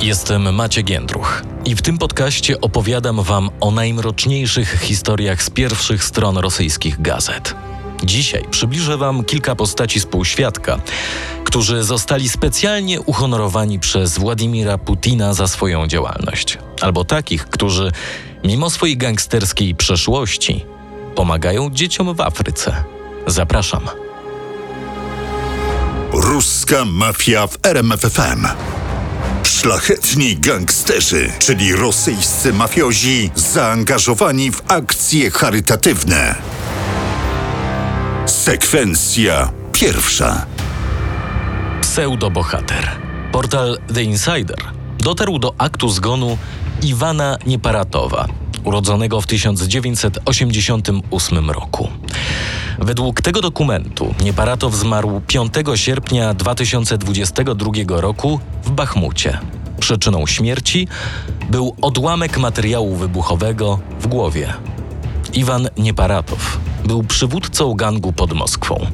[0.00, 6.36] Jestem Maciek Jędruch i w tym podcaście opowiadam Wam o najmroczniejszych historiach z pierwszych stron
[6.36, 7.54] rosyjskich gazet.
[8.04, 10.78] Dzisiaj przybliżę Wam kilka postaci z półświadka,
[11.44, 17.92] którzy zostali specjalnie uhonorowani przez Władimira Putina za swoją działalność, albo takich, którzy
[18.44, 20.64] mimo swojej gangsterskiej przeszłości
[21.14, 22.84] pomagają dzieciom w Afryce.
[23.26, 23.88] Zapraszam.
[26.12, 28.46] Ruska mafia w RMFFM.
[29.58, 36.34] Szlachetni gangsterzy, czyli rosyjscy mafiozi, zaangażowani w akcje charytatywne.
[38.26, 40.46] Sekwencja pierwsza.
[41.80, 42.90] Pseudobohater.
[43.32, 44.58] Portal The Insider
[44.98, 46.38] dotarł do aktu zgonu
[46.82, 48.26] Iwana Nieparatowa,
[48.64, 51.88] urodzonego w 1988 roku.
[52.78, 59.38] Według tego dokumentu Nieparatow zmarł 5 sierpnia 2022 roku w Bachmucie.
[59.80, 60.88] Przyczyną śmierci
[61.50, 64.54] był odłamek materiału wybuchowego w głowie.
[65.34, 68.86] Iwan Nieparatow był przywódcą gangu pod Moskwą.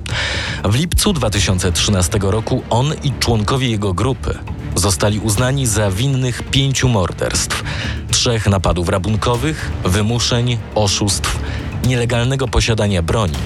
[0.65, 4.39] W lipcu 2013 roku on i członkowie jego grupy
[4.75, 7.65] zostali uznani za winnych pięciu morderstw,
[8.11, 11.39] trzech napadów rabunkowych, wymuszeń, oszustw,
[11.87, 13.37] nielegalnego posiadania broni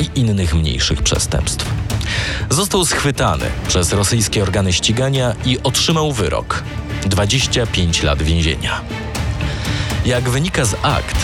[0.00, 1.66] i innych mniejszych przestępstw.
[2.50, 6.62] Został schwytany przez rosyjskie organy ścigania i otrzymał wyrok
[7.06, 8.80] 25 lat więzienia.
[10.06, 11.16] Jak wynika z akt,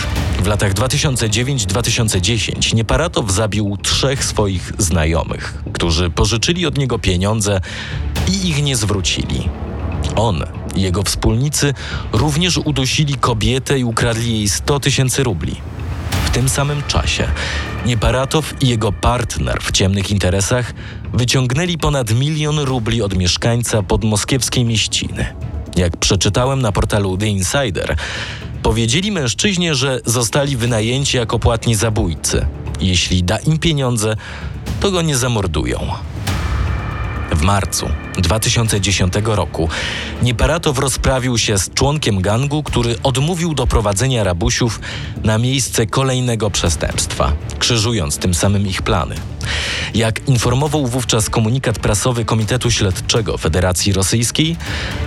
[0.42, 7.60] w latach 2009-2010 Nieparatow zabił trzech swoich znajomych, którzy pożyczyli od niego pieniądze
[8.28, 9.48] i ich nie zwrócili.
[10.16, 11.74] On i jego wspólnicy
[12.12, 15.56] również udusili kobietę i ukradli jej 100 tysięcy rubli.
[16.36, 17.28] Tym samym czasie
[17.86, 20.74] Nieparatow i jego partner w ciemnych interesach
[21.12, 25.26] wyciągnęli ponad milion rubli od mieszkańca podmoskiewskiej mieściny.
[25.76, 27.96] Jak przeczytałem na portalu The Insider,
[28.62, 32.46] powiedzieli mężczyźnie, że zostali wynajęci jako płatni zabójcy.
[32.80, 34.16] Jeśli da im pieniądze,
[34.80, 35.78] to go nie zamordują.
[37.36, 37.88] W marcu
[38.18, 39.68] 2010 roku
[40.22, 44.80] Nieparatow rozprawił się z członkiem gangu, który odmówił doprowadzenia rabusiów
[45.24, 49.14] na miejsce kolejnego przestępstwa, krzyżując tym samym ich plany.
[49.94, 54.56] Jak informował wówczas komunikat prasowy Komitetu Śledczego Federacji Rosyjskiej,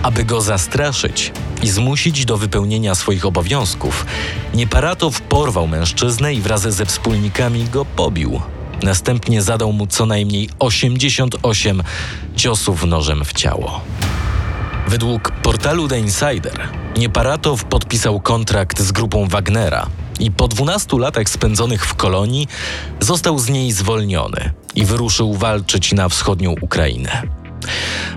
[0.02, 4.06] aby go zastraszyć i zmusić do wypełnienia swoich obowiązków,
[4.54, 8.40] Nieparatow porwał mężczyznę i wraz ze wspólnikami go pobił.
[8.82, 11.82] Następnie zadał mu co najmniej 88
[12.36, 13.80] ciosów nożem w ciało.
[14.88, 19.86] Według portalu The Insider Nieparatow podpisał kontrakt z grupą Wagnera
[20.20, 22.48] i po 12 latach spędzonych w kolonii
[23.00, 27.39] został z niej zwolniony i wyruszył walczyć na wschodnią Ukrainę.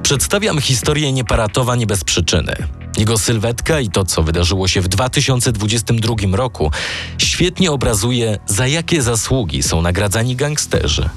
[0.03, 2.55] Przedstawiam historię Nieparatowa nie bez przyczyny.
[2.97, 6.71] Jego sylwetka i to, co wydarzyło się w 2022 roku,
[7.17, 11.09] świetnie obrazuje, za jakie zasługi są nagradzani gangsterzy.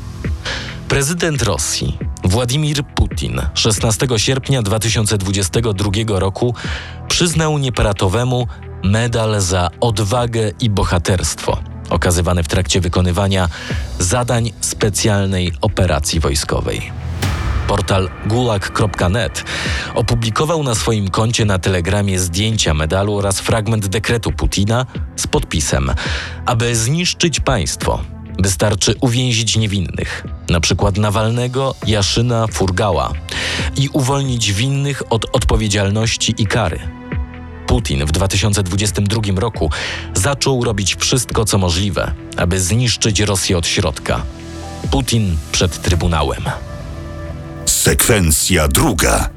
[0.88, 6.54] Prezydent Rosji Władimir Putin 16 sierpnia 2022 roku
[7.08, 8.46] przyznał Nieparatowemu
[8.84, 11.58] medal za odwagę i bohaterstwo,
[11.90, 13.48] okazywany w trakcie wykonywania
[13.98, 17.05] zadań specjalnej operacji wojskowej.
[17.68, 19.44] Portal gulag.net
[19.94, 25.92] opublikował na swoim koncie na Telegramie zdjęcia medalu oraz fragment dekretu Putina z podpisem:
[26.46, 28.00] Aby zniszczyć państwo,
[28.38, 33.12] wystarczy uwięzić niewinnych, na przykład Nawalnego, Jaszyna, Furgała,
[33.76, 36.78] i uwolnić winnych od odpowiedzialności i kary.
[37.66, 39.70] Putin w 2022 roku
[40.14, 44.22] zaczął robić wszystko, co możliwe, aby zniszczyć Rosję od środka.
[44.90, 46.42] Putin przed Trybunałem.
[47.86, 49.30] Sekwencja druga.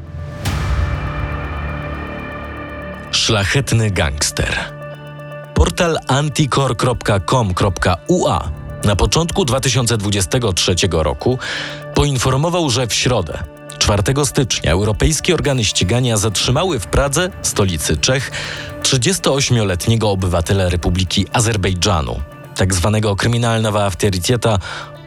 [3.12, 4.60] Szlachetny gangster.
[5.54, 8.52] Portal anticor.com.ua
[8.84, 11.40] na początku 2023 roku
[11.96, 13.44] poinformował, że w środę,
[13.78, 18.32] 4 stycznia, europejskie organy ścigania zatrzymały w Pradze, stolicy Czech,
[18.84, 22.22] 38-letniego obywatela Republiki Azerbejdżanu,
[22.56, 24.60] tak zwanego kryminalnego autoryteta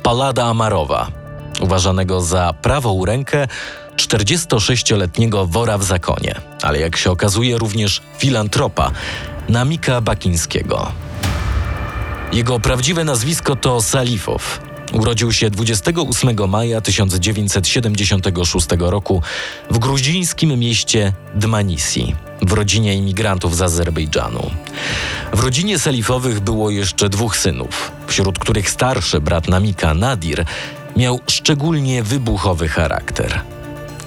[0.03, 1.22] Palada Amarowa,
[1.61, 3.49] uważanego za prawą rękę
[3.97, 8.91] 46-letniego wora w zakonie, ale jak się okazuje również filantropa
[9.49, 10.93] Namika Bakińskiego.
[12.33, 14.61] Jego prawdziwe nazwisko to Salifow.
[14.93, 19.23] Urodził się 28 maja 1976 roku
[19.71, 24.51] w gruzińskim mieście Dmanisi, w rodzinie imigrantów z Azerbejdżanu.
[25.33, 30.45] W rodzinie Salifowych było jeszcze dwóch synów, wśród których starszy brat Namika, Nadir,
[30.97, 33.41] miał szczególnie wybuchowy charakter.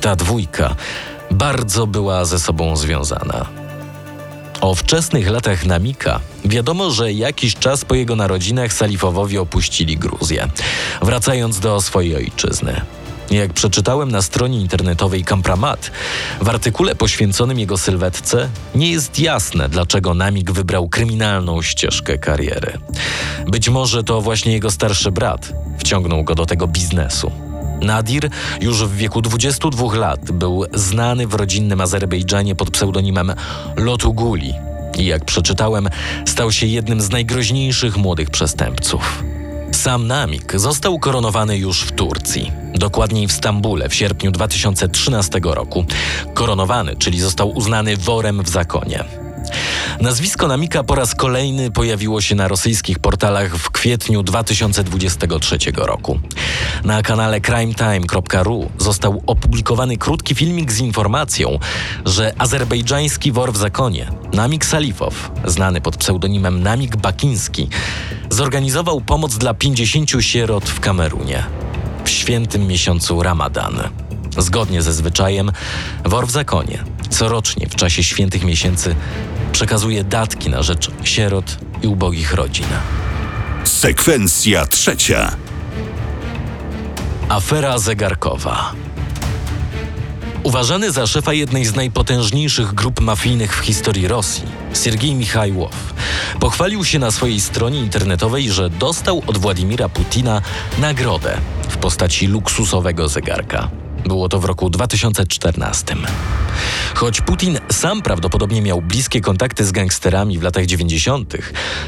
[0.01, 0.75] Ta dwójka
[1.31, 3.45] bardzo była ze sobą związana.
[4.61, 10.47] O wczesnych latach Namika wiadomo, że jakiś czas po jego narodzinach Salifowowie opuścili Gruzję,
[11.01, 12.81] wracając do swojej ojczyzny.
[13.31, 15.92] Jak przeczytałem na stronie internetowej Kampramat,
[16.42, 22.77] w artykule poświęconym jego sylwetce nie jest jasne, dlaczego Namik wybrał kryminalną ścieżkę kariery.
[23.48, 27.31] Być może to właśnie jego starszy brat wciągnął go do tego biznesu.
[27.81, 28.30] Nadir
[28.62, 33.33] już w wieku 22 lat był znany w rodzinnym Azerbejdżanie pod pseudonimem
[33.78, 34.54] Lotuguli
[34.98, 35.89] i jak przeczytałem,
[36.25, 39.24] stał się jednym z najgroźniejszych młodych przestępców.
[39.85, 45.85] Sam Namik został koronowany już w Turcji, dokładniej w Stambule w sierpniu 2013 roku.
[46.33, 49.03] Koronowany, czyli został uznany worem w zakonie.
[50.01, 56.19] Nazwisko Namika po raz kolejny pojawiło się na rosyjskich portalach w kwietniu 2023 roku.
[56.83, 61.59] Na kanale crimetime.ru został opublikowany krótki filmik z informacją,
[62.05, 67.69] że azerbejdżański wor w zakonie, Namik Salifow, znany pod pseudonimem Namik Bakiński,
[68.35, 71.43] zorganizował pomoc dla 50 sierot w Kamerunie
[72.03, 73.79] w świętym miesiącu Ramadan.
[74.37, 75.51] Zgodnie ze zwyczajem,
[76.05, 78.95] wor w zakonie corocznie w czasie świętych miesięcy
[79.51, 82.65] przekazuje datki na rzecz sierot i ubogich rodzin.
[83.63, 85.35] Sekwencja trzecia.
[87.29, 88.71] Afera zegarkowa.
[90.43, 94.43] Uważany za szefa jednej z najpotężniejszych grup mafijnych w historii Rosji,
[94.83, 95.94] Siergiej Michajłow
[96.39, 100.42] pochwalił się na swojej stronie internetowej, że dostał od Władimira Putina
[100.77, 101.38] nagrodę
[101.69, 103.69] w postaci luksusowego zegarka.
[104.06, 105.95] Było to w roku 2014.
[106.94, 111.38] Choć Putin sam prawdopodobnie miał bliskie kontakty z gangsterami w latach 90.,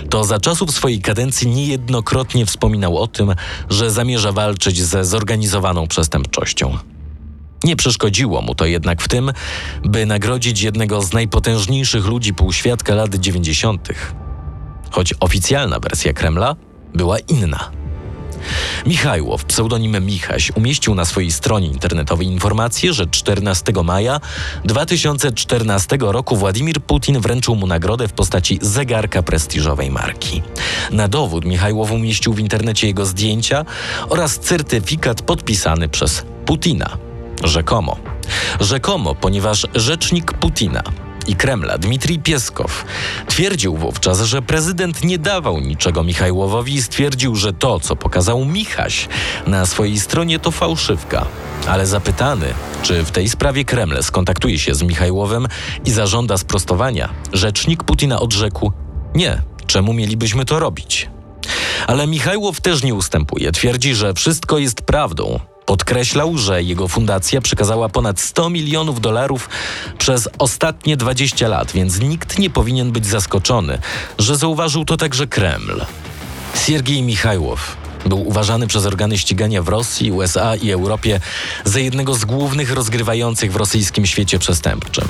[0.10, 3.36] to za czasów swojej kadencji niejednokrotnie wspominał o tym,
[3.70, 6.78] że zamierza walczyć ze zorganizowaną przestępczością.
[7.64, 9.32] Nie przeszkodziło mu to jednak w tym,
[9.84, 13.88] by nagrodzić jednego z najpotężniejszych ludzi półświadka lat 90.,
[14.92, 16.56] choć oficjalna wersja Kremla
[16.94, 17.72] była inna.
[18.86, 24.20] Michajłow, pseudonim Michaś, umieścił na swojej stronie internetowej informację, że 14 maja
[24.66, 30.42] 2014 roku Władimir Putin wręczył mu nagrodę w postaci zegarka prestiżowej marki.
[30.92, 33.66] Na dowód Michajłow umieścił w internecie jego zdjęcia
[34.10, 37.07] oraz certyfikat podpisany przez Putina.
[37.44, 37.98] Rzekomo.
[38.60, 40.84] Rzekomo, ponieważ rzecznik Putina
[41.28, 42.86] i Kremla Dmitrij Pieskow
[43.28, 49.08] twierdził wówczas, że prezydent nie dawał niczego Michajłowowi i stwierdził, że to, co pokazał Michaś
[49.48, 51.26] na swojej stronie, to fałszywka.
[51.68, 52.46] Ale zapytany,
[52.84, 55.48] czy w tej sprawie Kreml skontaktuje się z Michajłowem
[55.86, 58.72] i zażąda sprostowania, rzecznik Putina odrzekł:
[59.16, 61.10] Nie, czemu mielibyśmy to robić?
[61.88, 63.52] Ale Michajłow też nie ustępuje.
[63.52, 65.40] Twierdzi, że wszystko jest prawdą.
[65.68, 69.50] Podkreślał, że jego fundacja przekazała ponad 100 milionów dolarów
[69.98, 73.80] przez ostatnie 20 lat, więc nikt nie powinien być zaskoczony,
[74.20, 75.86] że zauważył to także Kreml.
[76.66, 81.20] Siergiej Michajłow był uważany przez organy ścigania w Rosji, USA i Europie
[81.66, 85.08] za jednego z głównych rozgrywających w rosyjskim świecie przestępczym.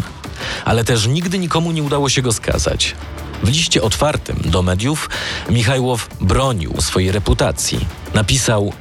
[0.66, 2.96] Ale też nigdy nikomu nie udało się go skazać.
[3.44, 5.10] W liście otwartym do mediów
[5.50, 7.86] Michajłow bronił swojej reputacji.
[8.14, 8.74] Napisał: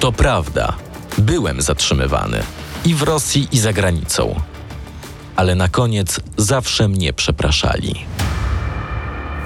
[0.00, 0.76] To prawda,
[1.18, 2.42] byłem zatrzymywany
[2.84, 4.40] i w Rosji, i za granicą.
[5.36, 7.94] Ale na koniec zawsze mnie przepraszali.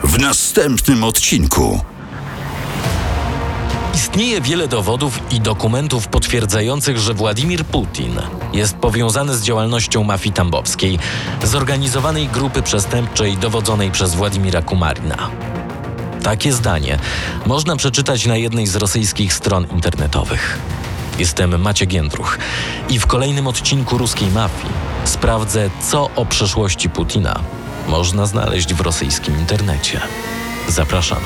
[0.04, 1.80] W następnym odcinku.
[3.94, 8.20] Istnieje wiele dowodów i dokumentów potwierdzających, że Władimir Putin
[8.52, 10.98] jest powiązany z działalnością mafii tambowskiej,
[11.42, 15.30] zorganizowanej grupy przestępczej dowodzonej przez Władimira Kumarina.
[16.22, 16.98] Takie zdanie
[17.46, 20.58] można przeczytać na jednej z rosyjskich stron internetowych.
[21.18, 22.38] Jestem Maciek Jędruch
[22.88, 24.72] i w kolejnym odcinku Ruskiej Mafii
[25.04, 27.40] sprawdzę, co o przeszłości Putina
[27.88, 30.00] można znaleźć w rosyjskim internecie.
[30.68, 31.20] Zapraszam.